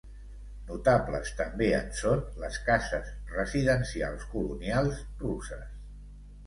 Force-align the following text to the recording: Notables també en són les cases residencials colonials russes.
Notables 0.69 1.33
també 1.41 1.67
en 1.81 1.91
són 1.99 2.23
les 2.45 2.57
cases 2.71 3.13
residencials 3.37 4.27
colonials 4.35 5.07
russes. 5.27 5.71